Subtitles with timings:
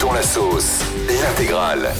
[0.00, 1.92] Dans la sauce, l'intégrale.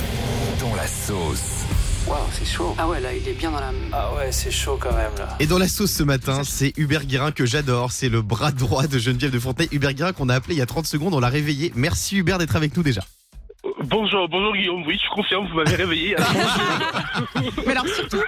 [0.60, 1.64] Dans la sauce.
[2.08, 2.74] Waouh, c'est chaud.
[2.76, 3.70] Ah ouais, là, il est bien dans la.
[3.92, 5.36] Ah ouais, c'est chaud quand même là.
[5.38, 7.92] Et dans la sauce ce matin, c'est Hubert Guérin que j'adore.
[7.92, 9.68] C'est le bras droit de Geneviève de Fontenay.
[9.70, 11.72] Hubert Guérin qu'on a appelé il y a 30 secondes, on l'a réveillé.
[11.76, 13.02] Merci Hubert d'être avec nous déjà.
[13.84, 16.16] Bonjour, bonjour Guillaume, oui, je confirme, vous m'avez réveillé.
[17.66, 18.18] Mais alors surtout,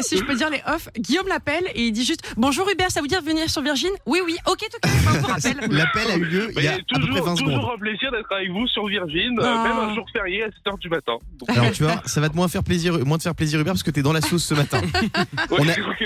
[0.00, 3.00] si je peux dire les off, Guillaume l'appelle et il dit juste Bonjour Hubert, ça
[3.00, 3.90] veut dire venir sur Virgin?
[4.06, 5.58] Oui, oui, ok, tout à fait, on vous rappelle.
[5.70, 7.54] L'appel a eu lieu il y a à peu près 20 toujours, secondes.
[7.54, 9.62] toujours un plaisir d'être avec vous sur Virgin, euh, Ah.
[9.68, 11.16] même un jour férié à 7h du matin.
[11.38, 13.74] Donc, Alors tu vois, ça va te moins faire plaisir, moins te faire plaisir Hubert
[13.74, 14.80] parce que t'es dans la sauce ce matin.
[15.50, 16.04] On a- ok.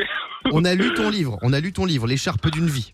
[0.53, 2.93] On a lu ton livre, on a lu ton livre, l'écharpe d'une vie.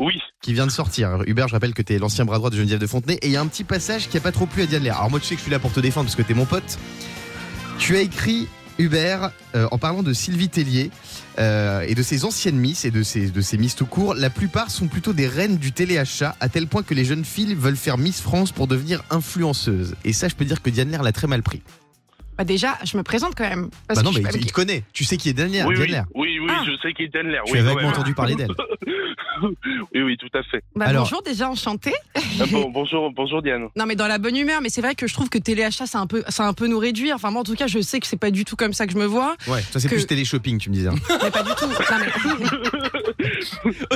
[0.00, 1.22] Oui, qui vient de sortir.
[1.26, 3.36] Hubert, je rappelle que t'es l'ancien bras droit de Geneviève de Fontenay et il y
[3.36, 4.96] a un petit passage qui a pas trop plu à Diane Lair.
[4.96, 6.46] Alors moi, tu sais que je suis là pour te défendre parce que t'es mon
[6.46, 6.78] pote.
[7.78, 10.90] Tu as écrit Hubert euh, en parlant de Sylvie Tellier
[11.38, 14.14] euh, et de ses anciennes Miss et de ses, de ses Miss tout court.
[14.14, 17.54] La plupart sont plutôt des reines du téléachat à tel point que les jeunes filles
[17.54, 19.96] veulent faire Miss France pour devenir influenceuses.
[20.04, 21.60] Et ça, je peux dire que Diane Lair l'a très mal pris.
[22.40, 23.68] Bah déjà, je me présente quand même.
[23.86, 24.82] Parce Bah non, mais il, il te connaît.
[24.94, 25.66] Tu sais qui est Lair.
[25.68, 26.62] oui, oui, oui, oui, Ah.
[26.66, 27.42] je sais qu'il est Dan Lair.
[27.44, 27.90] Tu oui, as quand vaguement même.
[27.90, 28.48] entendu parler d'elle.
[29.94, 30.62] oui, oui, tout à fait.
[30.74, 31.92] Bah, Alors- Bonjour, déjà enchanté.
[32.14, 33.68] Ah, bon, bonjour, bonjour Diane.
[33.76, 35.98] Non, mais dans la bonne humeur, mais c'est vrai que je trouve que téléachat, c'est
[35.98, 37.14] un peu, c'est un peu nous réduire.
[37.16, 38.92] Enfin, moi, en tout cas, je sais que c'est pas du tout comme ça que
[38.94, 39.36] je me vois.
[39.46, 40.88] Ouais, toi c'est Que- plus télé-shopping, tu me disais.
[40.88, 40.94] hein.
[41.22, 41.66] Mais pas du tout.
[41.66, 42.99] Non, mais-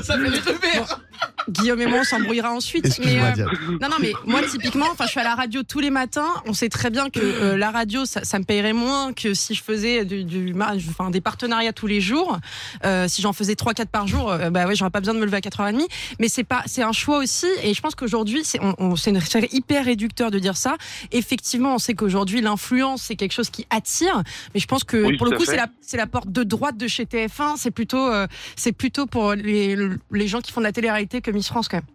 [0.03, 1.01] ça fait rire.
[1.49, 2.99] Guillaume et moi, on s'embrouillera ensuite.
[3.05, 3.45] Mais, euh.
[3.81, 6.29] Non, non, mais moi, typiquement, enfin, je suis à la radio tous les matins.
[6.47, 9.55] On sait très bien que euh, la radio, ça, ça me payerait moins que si
[9.55, 10.55] je faisais du, du-
[10.89, 12.39] enfin, des partenariats tous les jours.
[12.85, 15.25] Euh, si j'en faisais 3-4 par jour, euh, bah ouais, j'aurais pas besoin de me
[15.27, 15.87] lever à 4h30.
[16.19, 17.47] Mais c'est pas, c'est un choix aussi.
[17.63, 20.77] Et je pense qu'aujourd'hui, c'est, on, on- c'est une- c'est hyper réducteur de dire ça.
[21.13, 24.23] Effectivement, on sait qu'aujourd'hui, l'influence, c'est quelque chose qui attire.
[24.55, 26.77] Mais je pense que Oui, pour le coup, c'est la, c'est la porte de droite
[26.79, 27.55] de chez TF1.
[27.57, 31.47] C'est plutôt, euh, c'est plutôt pour les, gens qui font de la télé-réalité que Miss
[31.47, 31.87] France, quand même.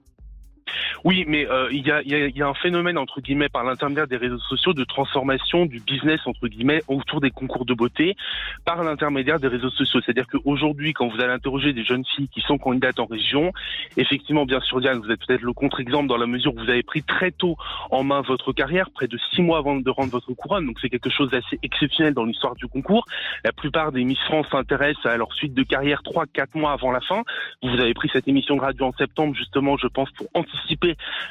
[1.04, 4.18] Oui, mais euh, il y, a, y a- un phénomène, entre guillemets, par l'intermédiaire des
[4.18, 8.16] réseaux sociaux, de transformation du business, entre guillemets, autour des concours de beauté,
[8.66, 10.00] par l'intermédiaire des réseaux sociaux.
[10.04, 13.52] C'est-à-dire qu'aujourd'hui, quand vous allez interroger des jeunes filles qui sont candidates en région,
[13.98, 16.84] effectivement, bien sûr, Diane, vous êtes peut-être le contre-exemple dans la mesure où vous avez
[16.84, 17.56] pris très tôt
[17.92, 20.66] en main votre carrière, près de six mois avant de rendre votre couronne.
[20.66, 23.06] Donc c'est quelque chose d'assez exceptionnel dans l'histoire du concours.
[23.44, 26.92] La plupart des Miss France s'intéressent à leur suite de carrière trois, quatre mois avant
[26.92, 27.24] la fin.
[27.62, 30.59] Vous avez pris cette émission de en septembre, justement, je pense, pour anticiper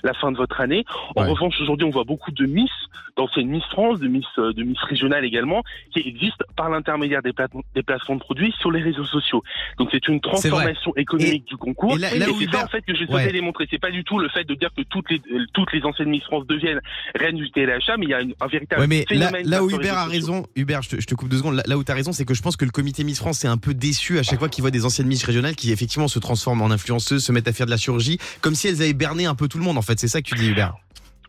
[0.02, 0.84] la fin de votre année.
[1.16, 1.30] En Ouais.
[1.30, 2.70] revanche, aujourd'hui, on voit beaucoup de Miss,
[3.16, 5.62] d'anciennes Miss France, de Miss, euh, de Miss régionales également,
[5.92, 9.42] qui existent par l'intermédiaire des, plate- des placements de produits sur les réseaux sociaux.
[9.78, 11.96] Donc c'est une transformation économique du concours.
[11.96, 13.32] et là- Et là où c'est ça en fait que je souhaitais Ouais.
[13.32, 13.66] démontrer.
[13.70, 16.08] C'est pas du tout le fait de dire que toutes les euh, toutes les anciennes
[16.10, 16.80] Miss France deviennent
[17.14, 19.64] reines du téléachat, mais il y a une- un véritable Ouais, mais là, phénomène là
[19.64, 21.54] où sur les Hubert a raison, Hubert, je te, je te coupe deux secondes.
[21.56, 23.44] Là, là où tu as raison, c'est que je pense que le comité Miss France
[23.44, 26.08] est un peu déçu à chaque fois qu'il voit des anciennes Miss régionales qui effectivement
[26.08, 28.92] se transforment en influenceuses, se mettent à faire de la chirurgie, comme si elles avaient
[28.92, 29.98] berné un peu tout le monde en fait.
[29.98, 30.76] C'est ça que tu dis, Hubert.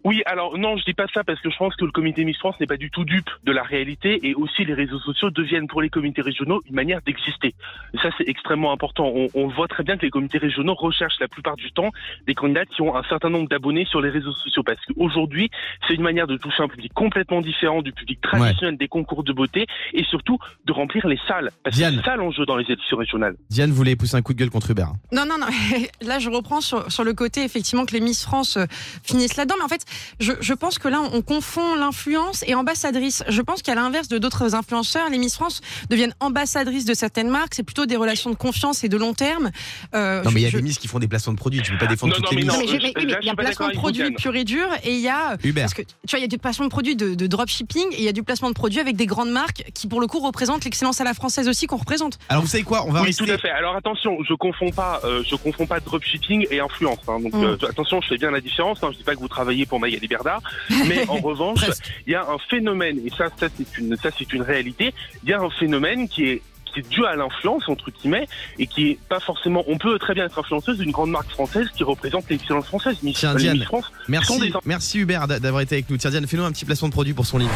[0.03, 2.37] Oui, alors non, je dis pas ça parce que je pense que le comité Miss
[2.37, 5.67] France n'est pas du tout dupe de la réalité et aussi les réseaux sociaux deviennent
[5.67, 7.53] pour les comités régionaux une manière d'exister.
[8.01, 9.11] Ça, c'est extrêmement important.
[9.13, 11.89] On, on voit très bien que les comités régionaux recherchent la plupart du temps
[12.27, 15.49] des candidats qui ont un certain nombre d'abonnés sur les réseaux sociaux parce qu'aujourd'hui,
[15.87, 19.33] c'est une manière de toucher un public complètement différent du public traditionnel des concours de
[19.33, 21.51] beauté et surtout de remplir les salles.
[21.63, 21.95] Parce que Diane.
[21.97, 23.35] c'est ça l'enjeu dans les élections régionales.
[23.49, 24.93] Diane voulait pousser un coup de gueule contre Hubert.
[25.11, 25.47] Non, non, non.
[26.01, 28.65] Là, je reprends sur, sur le côté, effectivement, que les Miss France euh,
[29.03, 29.55] finissent là-dedans.
[29.57, 29.85] Mais en fait,
[30.19, 33.23] je, je pense que là, on confond l'influence et ambassadrice.
[33.27, 37.53] Je pense qu'à l'inverse de d'autres influenceurs, les Miss France deviennent ambassadrices de certaines marques.
[37.55, 39.51] C'est plutôt des relations de confiance et de long terme.
[39.95, 41.61] Euh, Non, mais il y a je- des Miss qui font des placements de produits.
[41.61, 42.53] Tu peux pas défendre Non, toutes non, les Miss.
[42.53, 45.09] Non, mais, il y a pas placement de produits pur et dur et il y
[45.09, 45.63] a Hubert.
[45.63, 47.97] parce que tu vois il y a du placement de produits de, de dropshipping et
[47.99, 50.19] il y a du placement de produits avec des grandes marques qui pour le coup
[50.19, 52.17] représentent l'excellence à la française aussi qu'on représente.
[52.29, 52.85] Alors vous savez quoi?
[52.87, 53.25] On va Oui, rester.
[53.25, 53.49] tout à fait.
[53.49, 56.99] Alors attention, je confonds pas, euh, je confonds pas dropshipping et influence.
[57.07, 57.19] hein.
[57.19, 57.43] Donc Mm.
[57.43, 58.83] euh, attention, je fais bien la différence.
[58.83, 58.89] Hein.
[58.91, 60.39] Je dis pas que vous travaillez pour Magali Berda,
[60.87, 61.61] mais en revanche,
[62.05, 64.93] il y a un phénomène et ça, ça c'est une, ça c'est une réalité.
[65.23, 66.41] Il y a un phénomène qui est
[66.71, 68.27] qui est dû à l'influence entre guillemets
[68.59, 69.63] et qui est pas forcément.
[69.67, 72.97] On peut très bien être influenceuse d'une grande marque française qui représente l'excellence française.
[73.01, 73.59] Miss, Tiens, Diane.
[73.63, 75.97] France Merci, des- merci Hubert d'a- d'avoir été avec nous.
[75.97, 77.49] Tiens, Diane, fais-nous un petit placement de produit pour son livre.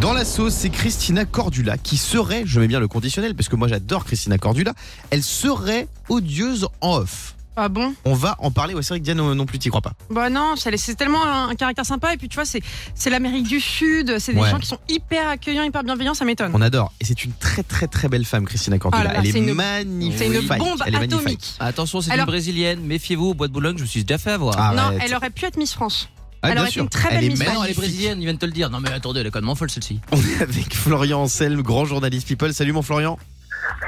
[0.00, 3.56] Dans la sauce, c'est Christina Cordula qui serait, je mets bien le conditionnel parce que
[3.56, 4.72] moi j'adore Christina Cordula,
[5.10, 7.33] elle serait odieuse en off.
[7.56, 7.94] Ah bon?
[8.04, 8.74] On va en parler.
[8.74, 9.92] Ouais, c'est vrai que Diane non, non plus, t'y crois pas.
[10.10, 13.46] Bah non, c'est c'est tellement un, un caractère sympa et puis tu vois c'est l'Amérique
[13.46, 14.50] du Sud, c'est des Ouais.
[14.50, 16.50] gens qui sont hyper accueillants, hyper bienveillants, ça m'étonne.
[16.54, 16.92] On adore.
[17.00, 19.04] Et c'est une très très très belle femme, Christina Cordula.
[19.10, 20.18] Ah là elle c'est est, une- magnifique.
[20.18, 21.20] C'est une bombe Elle est magnifique.
[21.20, 21.54] atomique.
[21.60, 22.80] Attention, c'est Alors- une brésilienne.
[22.80, 24.56] Méfiez-vous, au bois de Boulogne, je me suis déjà fait avoir.
[24.58, 26.08] Ah, Non, elle aurait pu être Miss France.
[26.42, 26.82] Ah, elle été sûr.
[26.82, 28.68] une très belle Elle est non, elle est brésilienne, ils viennent te le dire.
[28.68, 30.00] Non, mais attendez, elle est complètement folle celle-ci.
[30.12, 32.52] On est avec Florian Anselme, grand journaliste People.
[32.52, 33.18] Salut mon Florian.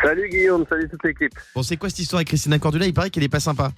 [0.03, 1.33] Salut Guillaume, salut toute l'équipe.
[1.55, 2.87] Bon, c'est quoi cette histoire avec Christina Cordula?
[2.87, 3.71] Il paraît qu'elle est pas sympa.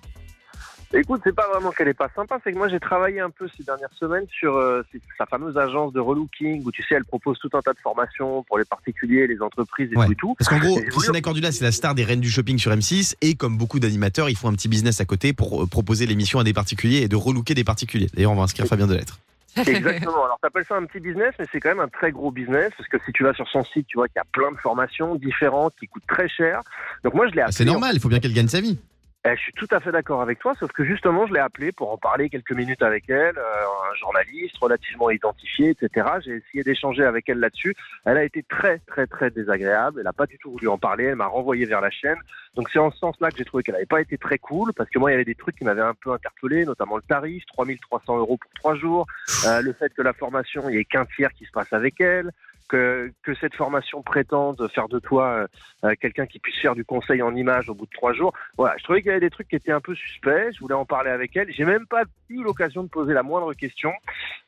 [0.94, 3.46] Écoute, c'est pas vraiment qu'elle est pas sympa, c'est que moi j'ai travaillé un peu
[3.54, 4.82] ces dernières semaines sur euh,
[5.18, 8.42] sa fameuse agence de relooking où tu sais, elle propose tout un tas de formations
[8.44, 10.06] pour les particuliers, les entreprises et Ouais.
[10.06, 10.34] tout et tout.
[10.38, 13.34] Parce qu'en gros, Christina Cordula, c'est la star des reines du shopping sur M6 et
[13.34, 16.44] comme beaucoup d'animateurs, ils font un petit business à côté pour euh, proposer l'émission à
[16.44, 18.08] des particuliers et de relooker des particuliers.
[18.14, 19.18] D'ailleurs, on va inscrire Fabien Delettre.
[19.56, 20.24] Exactement.
[20.24, 22.88] Alors, t'appelles ça un petit business, mais c'est quand même un très gros business parce
[22.88, 25.14] que si tu vas sur son site, tu vois qu'il y a plein de formations
[25.14, 26.60] différentes qui coûtent très cher.
[27.02, 27.50] Donc moi, je l'ai Ah.
[27.50, 28.78] C'est normal, il faut bien qu'elle gagne sa vie.
[29.24, 31.72] Eh, je suis tout à fait d'accord avec toi, sauf que justement, je l'ai appelé
[31.72, 36.06] pour en parler quelques minutes avec elle, euh, un journaliste relativement identifié, etc.
[36.24, 37.74] J'ai essayé d'échanger avec elle là-dessus.
[38.04, 39.98] Elle a été très, très, très désagréable.
[39.98, 41.04] Elle n'a pas du tout voulu en parler.
[41.04, 42.18] Elle m'a renvoyé vers la chaîne.
[42.54, 44.88] Donc c'est en ce sens-là que j'ai trouvé qu'elle n'avait pas été très cool, parce
[44.88, 47.44] que moi, il y avait des trucs qui m'avaient un peu interpellé, notamment le tarif,
[47.46, 49.06] 3300 euros pour trois jours,
[49.46, 52.00] euh, le fait que la formation, il n'y ait qu'un tiers qui se passe avec
[52.00, 52.30] elle.
[52.68, 55.46] Que, cette formation prétende faire de toi euh,
[55.84, 58.32] euh, quelqu'un qui puisse faire du conseil en image au bout de trois jours.
[58.56, 60.52] Voilà, je trouvais qu'il y avait des trucs qui étaient un peu suspects.
[60.54, 61.52] Je voulais en parler avec elle.
[61.52, 63.92] J'ai même pas eu l'occasion de poser la moindre question.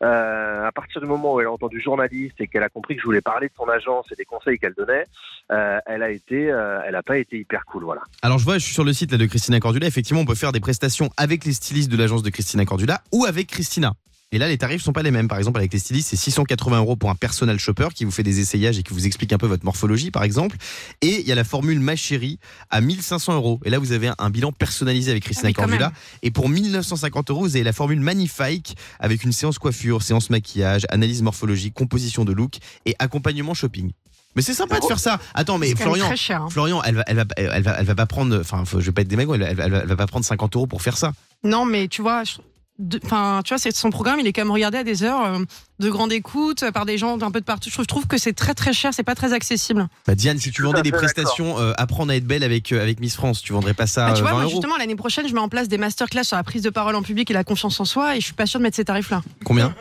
[0.02, 3.00] Euh, à partir du moment où elle a entendu journaliste et qu'elle a compris que
[3.00, 5.04] je voulais parler de son agence et des conseils qu'elle donnait,
[5.48, 7.84] elle a été, elle pas été hyper cool.
[7.84, 8.02] Voilà.
[8.22, 9.86] Alors je vois, je suis sur le site là, de Christina Cordula.
[9.86, 13.24] Effectivement, on peut faire des prestations avec les stylistes de l'agence de Christina Cordula ou
[13.24, 13.94] avec Christina.
[14.32, 15.26] Et là, les tarifs sont pas les mêmes.
[15.26, 18.22] Par exemple, avec les stylistes, c'est 680 euros pour un personal shopper qui vous fait
[18.22, 20.56] des essayages et qui vous explique un peu votre morphologie, par exemple.
[21.02, 22.38] Et il y a la formule Ma Chérie
[22.70, 23.58] à 1500 euros.
[23.64, 25.92] Et là, vous avez un, bilan personnalisé avec Christina Ah Cordula.
[26.22, 30.86] Et pour 1950 euros, vous avez la formule Magnifique avec une séance coiffure, séance maquillage,
[30.90, 33.90] analyse morphologique, composition de look et accompagnement shopping.
[34.36, 35.18] Mais c'est sympa de faire ça.
[35.34, 36.42] Attends, mais Florian, cher.
[36.42, 36.48] hein.
[36.50, 39.02] Florian, elle va, elle va, elle va, elle va pas prendre, enfin, je vais pas
[39.02, 41.12] être démago, elle, elle, va- elle va- pas prendre 50 euros pour faire ça.
[41.42, 42.22] Non, mais tu vois,
[43.04, 45.38] enfin, tu vois, c'est son programme, il est quand même regardé à des heures euh,
[45.78, 47.70] de grande écoute par des gens d'un peu de partout.
[47.70, 49.88] Je trouve, que c'est très très cher, c'est pas très accessible.
[50.06, 53.00] Bah, Diane, si tu vendais des prestations, euh, apprendre à être belle avec, euh, avec
[53.00, 55.28] Miss France, tu vendrais pas ça Bah, tu vois, 20 moi, euros justement, l'année prochaine,
[55.28, 57.44] je mets en place des masterclass sur la prise de parole en public et la
[57.44, 59.22] confiance en soi, et je suis pas sûre de mettre ces tarifs-là.
[59.44, 59.74] Combien?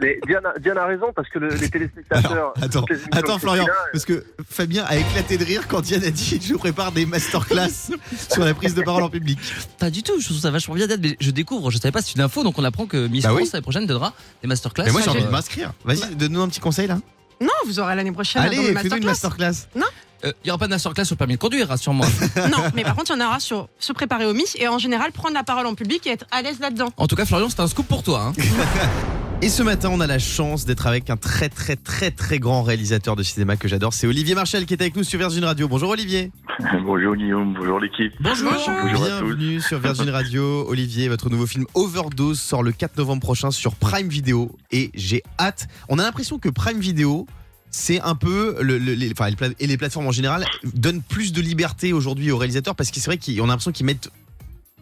[0.00, 2.32] Mais Diane, a- Diane a raison parce que le- les téléspectateurs.
[2.32, 6.10] Alors, attends, attends de Florian, parce que Fabien a éclaté de rire quand Diane a
[6.10, 7.90] dit je prépare des masterclass
[8.32, 9.38] sur la prise de parole en public.
[9.78, 12.00] Pas du tout, je trouve ça vachement bien d'être, mais je découvre, je savais pas
[12.02, 13.38] si c'est une info, donc on apprend que Miss Bah oui.
[13.42, 14.12] France l'année prochaine donnera
[14.42, 14.84] des masterclass.
[14.86, 15.72] Mais moi j'ai envie de euh, m'inscrire.
[15.84, 16.98] Vas-y, donne-nous un petit conseil là.
[17.42, 18.42] Non, vous aurez l'année prochaine.
[18.42, 19.46] Allez, fais-nous une masterclass.
[19.74, 19.86] masterclass.
[20.24, 22.06] euh, Il y aura pas de masterclass sur le permis de conduire, rassure-moi.
[22.50, 24.78] Non, mais par contre, il y en aura sur se préparer au MIS et en
[24.78, 26.88] général prendre la parole en public et être à l'aise là-dedans.
[26.96, 28.24] en tout cas, Florian, c'est un scoop pour toi.
[28.26, 28.32] Hein.
[29.42, 32.62] Et ce matin, on a la chance d'être avec un très très très très grand
[32.62, 33.94] réalisateur de cinéma que j'adore.
[33.94, 35.66] C'est Olivier Marchal qui est avec nous sur Virgin Radio.
[35.66, 36.30] Bonjour Olivier.
[36.84, 38.12] Bonjour Guillaume, bonjour l'équipe.
[38.20, 38.52] Bonjour.
[38.52, 39.24] Bonjour à tous.
[39.24, 40.68] Bienvenue sur Virgin Radio.
[40.68, 45.22] Olivier, votre nouveau film Overdose sort le 4 novembre prochain sur Prime Video et j'ai
[45.38, 45.68] hâte.
[45.88, 47.26] On a l'impression que Prime Video
[47.70, 50.44] c'est un peu le, le- les, enfin, et les plateformes en général
[50.74, 53.86] donnent plus de liberté aujourd'hui aux réalisateurs parce que c'est vrai qu'on a l'impression qu'ils
[53.86, 54.10] mettent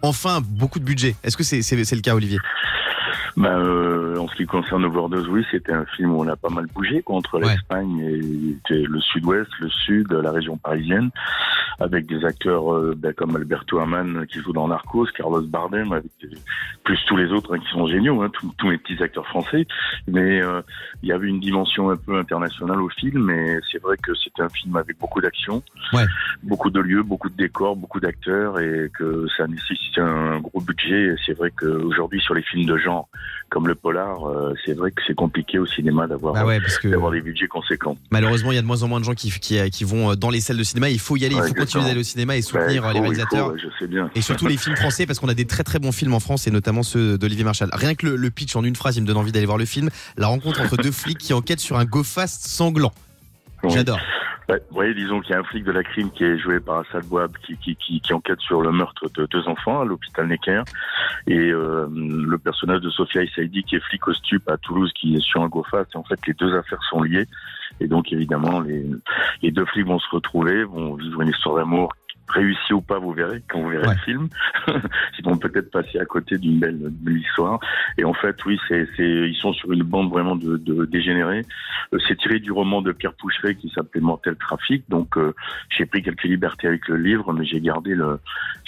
[0.03, 1.15] enfin beaucoup de budget.
[1.23, 1.61] Est-ce que c'est
[1.95, 2.39] le cas Olivier?
[3.39, 6.49] Bah, euh, en ce qui concerne Overdose, oui, c'était un film où on a pas
[6.49, 7.53] mal bougé quoi, entre Ouais.
[7.53, 11.11] l'Espagne et le sud-ouest, le sud, la région parisienne,
[11.79, 16.11] avec des acteurs euh, bah, comme Alberto Aman qui joue dans Narcos, Carlos Bardem, avec
[16.21, 16.37] des-
[16.83, 19.67] plus tous les autres hein, qui sont géniaux, hein, tous, tous mes petits acteurs français.
[20.09, 20.61] Mais euh,
[21.05, 24.43] il y avait une dimension un peu internationale au film, et c'est vrai que c'était
[24.43, 25.63] un film avec beaucoup d'action,
[25.93, 26.07] Ouais.
[26.43, 31.13] beaucoup de lieux, beaucoup de décors, beaucoup d'acteurs, et que ça nécessite un gros budget.
[31.13, 33.09] Et c'est vrai qu'aujourd'hui, sur les films de genre,
[33.51, 36.89] comme le polar, euh, c'est vrai que c'est compliqué au cinéma d'avoir Bah ouais, que
[36.89, 37.97] d'avoir des budgets conséquents.
[38.11, 40.31] malheureusement il y a de moins en moins de gens qui, qui, qui vont dans
[40.31, 40.91] les salles de cinéma.
[40.91, 42.81] Il faut y aller, il faut continuer d'aller au cinéma et Bah, soutenir il les
[42.81, 43.47] faut, réalisateurs.
[43.53, 44.11] faut, je sais bien.
[44.15, 46.47] Et surtout les films français, parce qu'on a des très très bons films en France,
[46.47, 47.71] et notamment ceux d'Olivier Marchal.
[47.73, 49.65] Rien que le, le pitch en une phrase, il me donne envie d'aller voir le
[49.65, 49.89] film.
[50.17, 52.93] La rencontre entre deux flics qui enquêtent sur un go fast sanglant.
[53.69, 53.99] J'adore.
[54.71, 57.05] Voyez, disons qu'il y a un flic de la crime qui est joué par Assad
[57.05, 60.63] Bouab qui, qui, qui, qui enquête sur le meurtre de deux enfants à l'hôpital Necker.
[61.27, 65.17] Et euh, le personnage de Sophia Issaidi qui est flic au stup à Toulouse qui
[65.17, 65.91] est sur un go-fast.
[65.95, 67.27] Et en fait, les deux affaires sont liées.
[67.81, 71.93] Et donc, évidemment, les deux flics vont se retrouver, vont vivre une histoire d'amour
[72.31, 73.95] réussie ou pas, vous verrez, quand vous verrez Ouais.
[73.95, 74.29] le film.
[75.19, 77.61] Ils vont peut-être passer à côté d'une belle, belle histoire.
[77.97, 81.45] Et en fait, oui, c'est, c'est, ils sont sur une bande vraiment de, de dégénérés.
[81.95, 84.85] Euh, C'est tiré du roman de Pierre Poucheret qui s'appelait Mortel Trafic.
[84.89, 85.35] Donc, euh,
[85.71, 88.19] j'ai pris quelques libertés avec le livre, mais j'ai gardé le,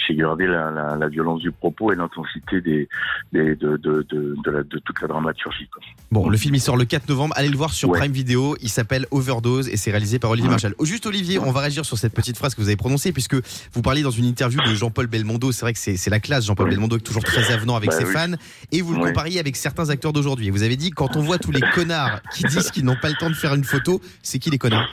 [0.07, 2.87] j'ai gardé la, la, la violence du propos et l'intensité des,
[3.33, 5.67] des de, de, de, de, la- de toute la dramaturgie.
[5.71, 5.81] quoi.
[6.11, 7.33] Bon, le film il sort le 4 novembre.
[7.37, 7.99] Allez le voir sur Ouais.
[7.99, 8.55] Prime Video.
[8.61, 10.53] Il s'appelle Overdose et c'est réalisé par Olivier Ouais.
[10.53, 10.73] Marchal.
[10.81, 13.35] Juste Olivier, on va réagir sur cette petite phrase que vous avez prononcée puisque
[13.73, 15.51] vous parliez dans une interview de Jean-Paul Belmondo.
[15.51, 16.45] C'est vrai que c'est c'est la classe.
[16.45, 16.71] Jean-Paul Ouais.
[16.71, 18.13] Belmondo est toujours très avenant avec Bah ses oui.
[18.13, 18.33] fans
[18.71, 20.49] et vous le compariez avec certains acteurs d'aujourd'hui.
[20.49, 23.15] Vous avez dit quand on voit tous les connards qui disent qu'ils n'ont pas le
[23.15, 24.87] temps de faire une photo, c'est qui les connards?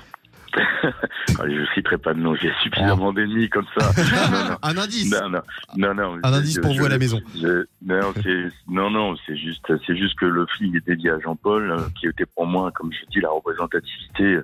[1.29, 3.91] Je citerai pas de nom, j'ai suffisamment d'ennemis comme ça.
[4.31, 4.57] Non, non.
[4.63, 5.11] Un indice.
[5.21, 5.41] Non, non,
[5.77, 6.19] non, non.
[6.23, 7.21] Un indice je- pour vous à la maison.
[7.35, 11.71] je- non, c'est, non, c'est juste, c'est juste que le film est dédié à Jean-Paul,
[11.71, 14.39] euh, qui était pour moi, comme je dis, la représentativité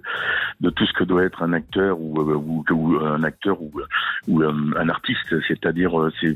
[0.60, 3.72] de tout ce que doit être un acteur ou, euh, ou, ou un acteur ou,
[4.28, 5.34] ou euh, un artiste.
[5.48, 6.34] C'est-à-dire, euh, c'est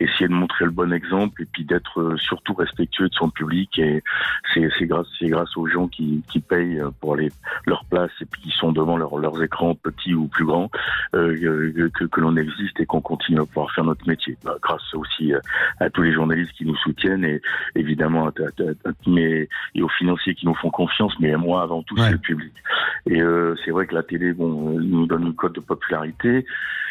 [0.00, 3.78] essayer de montrer le bon exemple et puis d'être euh, surtout respectueux de son public.
[3.78, 4.02] Et
[4.54, 7.30] c'est, grâce, c'est grâce aux gens qui, qui payent euh, pour les,
[7.66, 10.70] leur place et puis qui sont devant leur- leurs écrans, petits ou plus grands,
[11.14, 14.36] euh, que, que l'on existe et qu'on continue à pouvoir faire notre métier.
[14.44, 15.40] Bah, grâce aussi euh,
[15.80, 17.40] à tous les journalistes qui nous soutiennent et
[17.74, 21.62] évidemment à, à- à- à- mais, et aux financiers qui nous font confiance, mais moi
[21.62, 22.04] avant tout Ouais.
[22.06, 22.52] c'est le public.
[23.06, 26.44] Et euh, c'est vrai que la télé bon, nous donne une cote de popularité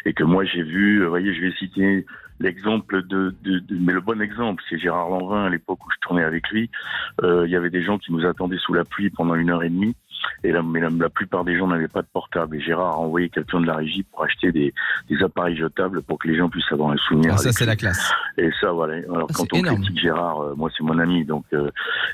[0.05, 2.05] et que moi j'ai vu, vous voyez, je vais citer
[2.39, 5.97] l'exemple de, de, de- mais le bon exemple, c'est Gérard Lanvin à l'époque où je
[6.01, 6.69] tournais avec lui.
[7.23, 9.63] Euh, Il y avait des gens qui nous attendaient sous la pluie pendant une heure
[9.63, 9.95] et demie.
[10.44, 12.56] Et la, mais la, la plupart des gens n'avaient pas de portable.
[12.58, 14.74] Et Gérard a envoyé quelqu'un de la régie pour acheter des,
[15.10, 17.34] des appareils jetables pour que les gens puissent avoir un souvenir.
[17.34, 18.12] Ah, ça, c'est la classe.
[18.38, 18.96] Et ça, voilà.
[18.96, 19.77] Alors, Ah, quand on énorme.
[19.82, 21.24] critique Gérard, euh, moi, c'est mon ami.
[21.25, 21.70] Donc, euh,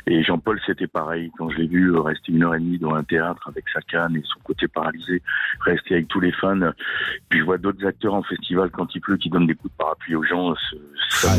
[0.08, 1.32] et Jean-Paul, c'était pareil.
[1.38, 3.82] Quand je l'ai vu euh, rester une heure et demie dans un théâtre avec sa
[3.82, 5.22] canne et son côté paralysé,
[5.62, 6.60] rester avec tous les fans.
[7.30, 9.78] Puis je vois d'autres acteurs en festival quand il pleut qui donnent des coups de
[9.78, 10.54] parapluie aux gens.
[10.54, 10.56] Ah,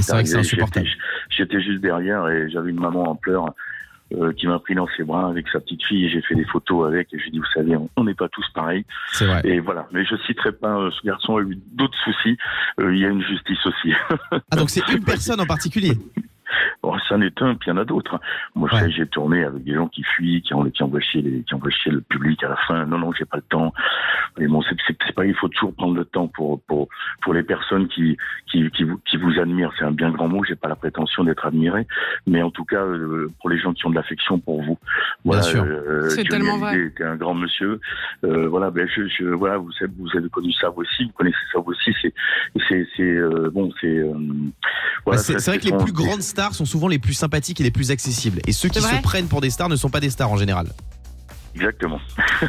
[0.03, 0.87] c'est vrai que c'est insupportable.
[1.31, 3.47] J'étais juste derrière et j'avais une maman en pleurs.
[4.13, 6.45] Euh, qui m'a pris dans ses bras avec sa petite fille et j'ai fait des
[6.45, 8.85] photos avec et je lui ai dit vous savez on- n'est pas tous pareils
[9.21, 9.41] vrai.
[9.45, 12.37] et voilà mais je citerai pas euh, ce garçon a eu d'autres soucis
[12.81, 13.93] Euh, il y a une justice aussi
[14.51, 15.93] Ah, donc c'est une personne en particulier.
[16.83, 18.15] Bon, ça n'est un, puis il y en a d'autres.
[18.15, 18.21] hein.
[18.55, 18.91] Moi, Ouais.
[18.91, 21.71] j'ai tourné avec des gens qui fuient, qui, ont, qui, envoient chier les, qui envoient
[21.71, 22.87] chier le public à la fin.
[22.87, 23.73] Non, non, j'ai pas le temps.
[24.39, 26.89] Mais bon, c'est c'est- c'est pas, il faut toujours prendre le temps pour, pour,
[27.21, 28.17] pour les personnes qui,
[28.51, 29.73] qui, qui, vous, qui vous admirent.
[29.79, 30.43] C'est un bien grand mot.
[30.45, 31.87] J'ai pas la prétention d'être admiré.
[32.27, 34.79] Mais en tout cas, euh, pour les gens qui ont de l'affection pour vous.
[35.25, 35.63] Voilà, sûr.
[35.63, 36.79] euh, C'est Johnny tellement vrai.
[36.81, 37.79] Était un grand monsieur.
[38.25, 41.05] Euh, voilà, ben, je, je, voilà, vous savez, vous avez connu ça vous aussi.
[41.05, 41.93] Vous connaissez ça vous aussi.
[42.01, 42.15] C'est,
[42.69, 44.15] c'est, c'est, euh, bon, c'est, euh,
[45.05, 47.65] voilà, c'est c'est vrai que les plus grandes stars sont souvent les plus sympathiques et
[47.65, 48.41] les plus accessibles.
[48.47, 50.69] Et ceux qui se prennent pour des stars ne sont pas des stars en général.
[51.55, 51.99] Exactement.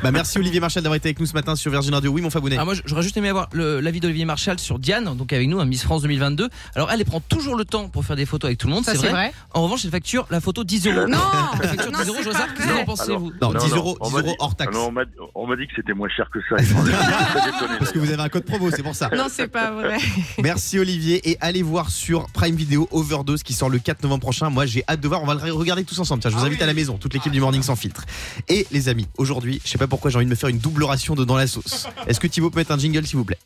[0.04, 2.12] Bah, merci Olivier Marchal d'avoir été avec nous ce matin sur Virgin Radio.
[2.12, 2.58] Oui, mon Fabounet.
[2.60, 5.66] Ah, moi, j'aurais juste aimé avoir l'avis d'Olivier Marchal sur Diane, donc avec nous, un
[5.66, 6.50] Miss France 2022.
[6.76, 8.86] Alors, elle, elle prend toujours le temps pour faire des photos avec tout le monde,
[8.86, 9.10] Ça, c'est vrai.
[9.12, 9.34] vrai.
[9.54, 11.08] En revanche, elle facture la photo 10 euros.
[11.08, 11.18] Non,
[11.62, 12.74] La facture non, 10 euros, je qu'est-ce que vrai.
[12.74, 14.72] vous en pensez, Alors, vous Non, 10 non, euros, on 10 m'a euros hors taxe.
[14.74, 14.94] Ah non,
[15.36, 16.56] on m'a dit que c'était moins cher que ça.
[17.80, 19.10] Parce que vous avez un code promo, c'est pour ça.
[19.16, 19.98] Non, c'est pas vrai.
[20.42, 24.50] Merci Olivier et allez voir sur Prime Video Overdose qui sort le 4 novembre prochain.
[24.50, 26.22] Moi j'ai hâte de voir, on va le regarder tous ensemble.
[26.22, 28.06] Tiens, je vous invite à la maison, toute l'équipe du Morning sans filtre.
[28.48, 30.84] Et les amis, aujourd'hui, je sais pas pourquoi j'ai envie de me faire une double
[30.84, 31.88] ration de dans la sauce.
[32.08, 33.40] Est-ce que Thibaut peut mettre un jingle s'il vous plaît?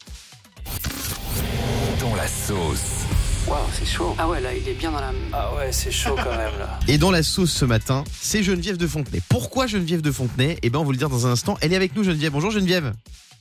[2.01, 3.05] Dans la sauce.
[3.47, 4.15] Waouh, c'est chaud.
[4.17, 5.11] Ah ouais, là, il est bien dans la.
[5.31, 6.79] Ah ouais, c'est chaud quand même là.
[6.87, 9.21] Et dans la sauce ce matin, c'est Geneviève de Fontenay.
[9.29, 10.57] Pourquoi Geneviève de Fontenay?
[10.63, 11.55] Eh ben on va vous le dire dans un instant.
[11.61, 12.31] Elle est avec nous Geneviève.
[12.31, 12.93] Bonjour Geneviève.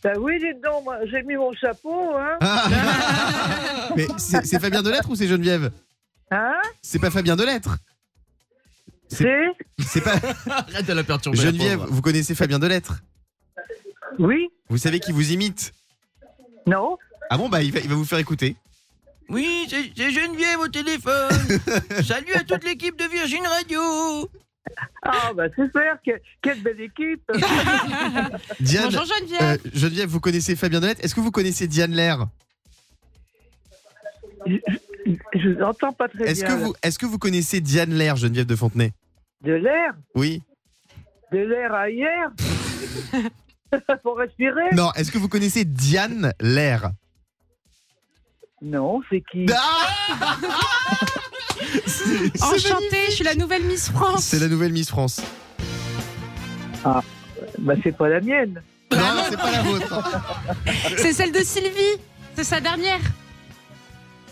[0.03, 2.37] Ben oui, dites donc, moi, j'ai mis mon chapeau, hein.
[2.43, 2.69] Ah
[3.97, 5.71] Mais c'est c'est Fabien Delettre ou c'est Geneviève?
[6.31, 6.53] Hein?
[6.83, 7.79] C'est pas Fabien Delettre
[9.15, 10.15] C'est C'est pas
[10.51, 11.39] Arrête de la perturber.
[11.39, 13.01] Geneviève, vous connaissez Fabien Delettre
[14.19, 15.73] Oui Vous savez qui vous imite
[16.67, 16.97] Non
[17.31, 18.57] Ah bon bah il va, il va vous faire écouter.
[19.31, 21.31] Oui, c'est c'est Geneviève au téléphone.
[22.07, 23.81] Salut à toute l'équipe de Virgin Radio.
[25.03, 27.23] Ah, bah super, que- quelle belle équipe
[28.61, 29.61] Diane, Bonjour euh, Geneviève.
[29.75, 32.27] Geneviève, vous connaissez Fabien Delettre Est-ce que vous connaissez Diane Lair
[34.47, 36.55] Je vous entends pas très Est-ce bien.
[36.55, 36.67] que là.
[36.67, 38.93] vous est-ce que vous connaissez Diane Lair, Geneviève de Fontenay
[39.45, 40.43] De l'air Oui.
[41.33, 42.31] De l'air à hier
[44.03, 46.91] Pour respirer Non, est-ce que vous connaissez Diane Lair
[48.63, 50.37] Non, c'est qui Ah
[51.87, 54.25] C'est- c'est Enchantée, je suis la nouvelle Miss France.
[54.25, 55.21] C'est la nouvelle Miss France.
[57.59, 58.63] Bah c'est pas la mienne.
[58.93, 58.99] Non,
[59.29, 60.03] c'est pas la vôtre.
[60.99, 61.99] C'est celle de Sylvie.
[62.37, 63.01] C'est sa dernière.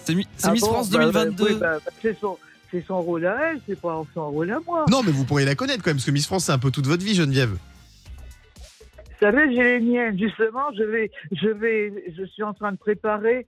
[0.04, 1.44] C'est Mi- c'est Ah Miss bon France Bah, bah, 2022.
[1.44, 2.38] oui, bah, bah, c'est son,
[2.72, 4.86] c'est son rôle à elle, c'est pas son rôle à moi.
[4.90, 6.70] Non, mais vous pourriez la connaître quand même, parce que Miss France, c'est un peu
[6.70, 7.50] toute votre vie, Geneviève.
[7.50, 12.78] Vous savez, j'ai les miennes, justement, je vais, je vais, je suis en train de
[12.78, 13.46] préparer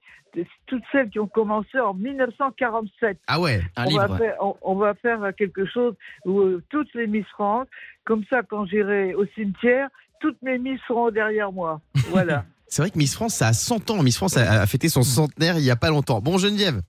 [0.67, 3.19] toutes celles qui ont commencé en 1947.
[3.27, 4.19] Ah ouais Un on, va livre.
[4.19, 7.67] faire, on, on va faire quelque chose où euh, toutes les Miss France,
[8.05, 9.89] comme ça, quand j'irai au cimetière,
[10.21, 11.81] toutes mes Miss seront derrière moi.
[12.11, 12.45] Voilà.
[12.67, 14.03] C'est vrai que Miss France, ça a 100 ans.
[14.03, 16.21] Miss France a, a fêté son centenaire il y a pas longtemps.
[16.21, 16.81] Bon, Geneviève,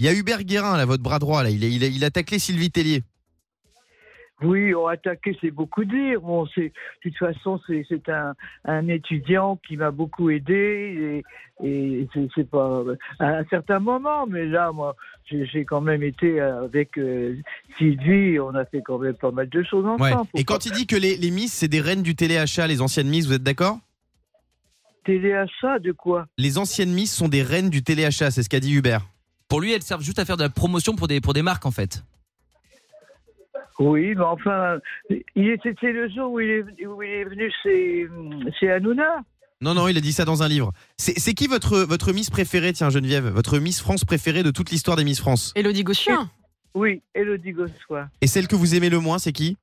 [0.00, 1.50] il y a Hubert Guérin, là, votre bras droit, là.
[1.50, 3.02] Il, a taclé Sylvie Tellier.
[4.42, 6.22] Oui, oh, attaquer, c'est beaucoup dire.
[6.22, 8.32] Bon, c'est, de toute façon, c'est, un,
[8.64, 11.22] un étudiant qui m'a beaucoup aidé
[11.62, 12.82] et, et c'est, pas
[13.18, 17.36] à un certain moment, mais là, moi, j'ai, quand même été avec euh,
[17.76, 20.14] Sylvie, on a fait quand même pas mal de choses Ouais.
[20.14, 20.30] ensemble.
[20.34, 23.08] Et quand il dit que les, les Miss, c'est des reines du téléachat, les anciennes
[23.08, 23.78] Miss, vous êtes d'accord?
[25.04, 26.24] Téléachat, de quoi?
[26.38, 29.06] Les anciennes Miss sont des reines du téléachat, c'est ce qu'a dit Hubert.
[29.50, 31.66] Pour lui, elles servent juste à faire de la promotion pour des, pour des marques
[31.66, 32.02] en fait.
[33.78, 34.78] Oui, mais enfin,
[35.08, 38.06] il c'était le jour où il est, où il est venu chez,
[38.58, 39.22] chez Hanouna.
[39.60, 40.72] Non, non, il a dit ça dans un livre.
[40.96, 43.26] C'est c'est qui votre, votre Miss préférée, tiens Geneviève?
[43.26, 45.52] Votre Miss France préférée de toute l'histoire des Miss France?
[45.56, 46.30] Elodie Gossuin.
[46.74, 48.08] Oui, Elodie Gossois.
[48.20, 49.58] Et celle que vous aimez le moins, c'est qui?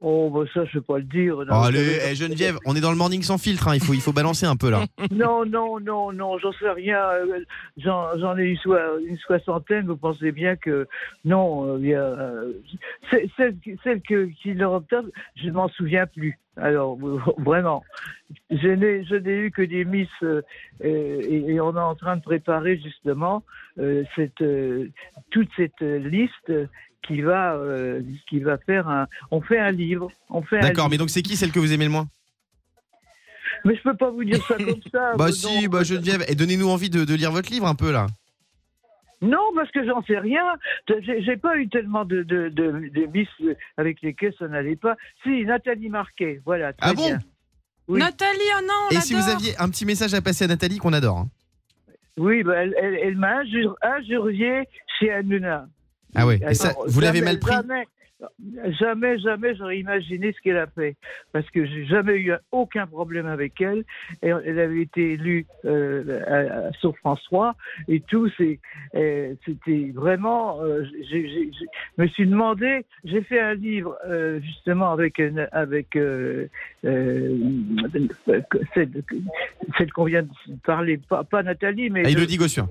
[0.00, 1.36] Oh, bah ça, je peux pas le dire.
[1.38, 3.94] Oh, Non, savez- eh, Geneviève, on est dans le morning sans filtre, hein, il, faut,
[3.94, 4.84] il faut balancer un peu là.
[5.10, 7.00] Non, non, non, non, j'en sais rien.
[7.00, 7.40] euh,
[7.78, 9.86] J'en ai soi- une soixantaine.
[9.86, 10.86] Vous pensez bien que
[11.24, 12.52] non, euh, il y a, euh,
[13.36, 15.02] celle, celle que, qui leur obtient,
[15.34, 16.38] je ne m'en souviens plus.
[16.56, 16.96] Alors
[17.38, 17.82] vraiment,
[18.50, 18.68] je
[19.16, 20.42] n'ai eu que des miss euh,
[20.82, 23.42] et, et on est en train de préparer justement
[23.78, 24.88] euh, cette euh,
[25.30, 26.52] toute cette liste
[27.02, 29.06] qui va euh, qui va faire un.
[29.30, 30.10] On fait un livre.
[30.30, 30.90] On fait un D'accord, livre.
[30.90, 32.06] mais donc c'est qui celle que vous aimez le moins?
[33.64, 35.14] Mais je peux pas vous dire ça comme ça.
[35.16, 35.32] Bah non.
[35.32, 38.06] si, bah Geneviève, et donnez-nous envie de, de lire votre livre un peu là.
[39.20, 40.44] Non, parce que j'en sais rien.
[40.88, 43.28] J'ai pas eu tellement de, de, de, de miss
[43.76, 44.96] avec lesquels ça n'allait pas.
[45.24, 46.72] Si, Nathalie Marquet, voilà.
[46.72, 47.04] très Ah bon?
[47.06, 47.18] bien.
[47.88, 47.98] Oui.
[47.98, 50.78] Nathalie, oh non, on Et si vous aviez un petit message à passer à Nathalie
[50.78, 51.18] qu'on adore.
[51.18, 51.28] hein?
[52.16, 54.68] Oui, bah, elle, elle, elle m'a injur- injurié
[55.00, 55.66] chez Hanouna.
[56.14, 57.54] Ah ouais, et ça, Alors, vous l'avez mal pris?
[57.54, 57.84] Jamais,
[58.80, 60.96] jamais, jamais j'aurais imaginé ce qu'elle a fait.
[61.32, 63.84] Parce que j'ai jamais eu aucun problème avec elle.
[64.24, 67.54] Et elle avait été élue euh, à- à- sur France 3
[67.86, 68.28] et tout.
[68.36, 68.58] c'est-
[68.96, 70.60] euh, C'était vraiment.
[70.64, 72.84] euh, je me suis demandé.
[73.04, 75.96] J'ai fait un livre euh, justement avec une- avec
[78.74, 79.02] celle,
[79.76, 80.28] celle qu'on vient de
[80.64, 82.68] parler, pas, pas Nathalie, mais Ah, Elodie Gossuin.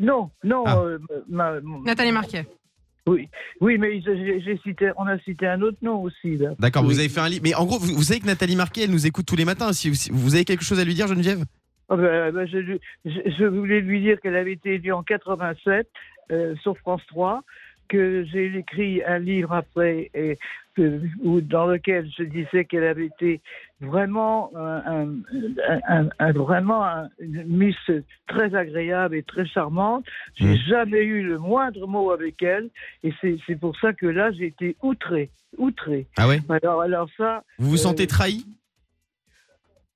[0.00, 0.78] Non, non, Ah.
[0.78, 2.46] euh, ma- ma- Nathalie Marquet.
[3.06, 3.28] oui,
[3.60, 6.38] oui, mais j'ai cité, on a cité un autre nom aussi.
[6.58, 6.88] D'accord, Oui.
[6.94, 7.42] vous avez fait un livre.
[7.44, 9.72] Mais en gros, vous, vous savez que Nathalie Marquet, elle nous écoute tous les matins.
[9.72, 11.44] Si, si- vous avez quelque chose à lui dire, Geneviève?
[11.88, 15.88] Ben, ben, je, lui- je- je voulais lui dire qu'elle avait été élue en 87
[16.30, 17.42] euh, sur France 3,
[17.88, 20.38] que j'ai écrit un livre après et,
[21.22, 23.42] où- dans lequel je disais qu'elle avait été
[23.82, 27.76] vraiment un, un- un- un- vraiment un- une miss
[28.28, 30.04] très agréable et très charmante.
[30.34, 30.56] J'ai Mm.
[30.68, 32.70] jamais eu le moindre mot avec elle
[33.02, 36.06] et c'est c'est pour ça que là j'ai été outré, outré.
[36.16, 36.40] Ah ouais?
[36.48, 38.44] Alors, alors ça, Vous vous Euh, sentez trahi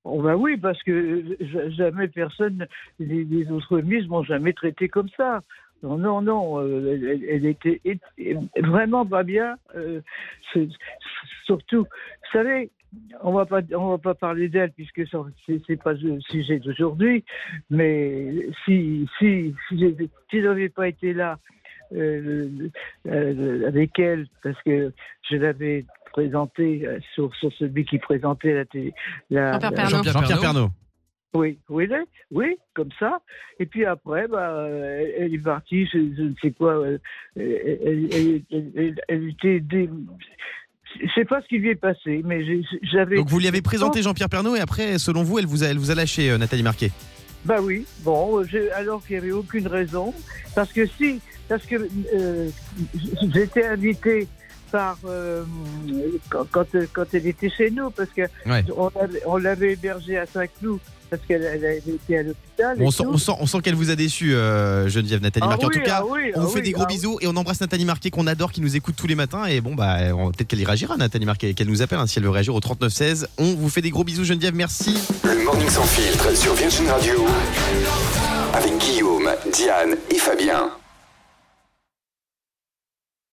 [0.09, 1.35] Oh bah oui, parce que
[1.69, 2.65] jamais personne,
[2.97, 5.41] les, les autres miss m'ont jamais traité comme ça.
[5.83, 7.81] Non, non, non, euh, elle, elle- était
[8.61, 9.57] vraiment pas bien.
[9.75, 9.99] euh,
[11.45, 12.71] surtout, vous savez,
[13.21, 15.01] on va pas, on va pas parler d'elle puisque
[15.67, 17.23] c'est pas le sujet d'aujourd'hui.
[17.69, 19.95] Mais si, si, si,
[20.29, 21.37] si j'avais pas été là
[21.93, 22.69] euh,
[23.07, 24.93] euh, avec elle, parce que
[25.29, 28.93] je l'avais présenté euh, sur, sur celui qui présentait la télé.
[29.29, 30.39] La, Jean-Pierre.
[30.41, 30.69] Pernaut.
[31.33, 31.87] oui, oui,
[32.31, 33.21] oui, comme ça.
[33.59, 36.87] Et puis après, bah, elle- est partie, je, je ne sais quoi.
[36.87, 36.99] Elle,
[37.35, 39.59] elle- elle- elle- elle- elle était.
[39.59, 39.89] dé-
[41.01, 42.43] Je sais pas ce qui lui est passé, mais
[42.83, 43.17] j'avais.
[43.17, 45.77] Donc vous lui avez présenté Jean-Pierre Pernaut et après, selon vous, elle vous a, elle
[45.77, 46.91] vous a lâché, euh, Nathalie Marquet?
[47.45, 50.13] Bah oui, bon, j'ai- alors qu'il n'y avait aucune raison.
[50.55, 52.49] Parce que si, parce que euh,
[53.33, 54.27] j'étais invité
[54.71, 54.97] par.
[55.05, 55.43] euh,
[56.29, 58.63] quand, quand, quand elle était chez nous, parce que Ouais.
[58.75, 62.77] on l'avait- on l'avait hébergée à Saint-Cloud, parce qu'elle été à l'hôpital.
[62.79, 63.09] On sent, tout.
[63.13, 65.65] on sent, on sent qu'elle vous a déçu, euh, Geneviève Nathalie Ah Marquet.
[65.65, 67.17] en oui, tout cas, ah oui, on ah vous fait oui, des gros ah bisous
[67.21, 69.45] et on embrasse Nathalie Marquet qu'on adore, qui nous écoute tous les matins.
[69.45, 69.97] Et bon, bah,
[70.35, 72.59] peut-être qu'elle y réagira, Nathalie Marquet, qu'elle nous appelle hein, si elle veut réagir au
[72.59, 73.27] 3916.
[73.37, 74.55] On vous fait des gros bisous, Geneviève.
[74.55, 74.97] Merci.
[75.23, 77.25] Le Morning Sans Filtre sur Virgin Radio.
[78.53, 80.69] Avec Guillaume, Diane et Fabien.